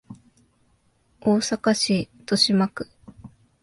[1.19, 2.89] 大阪市都島区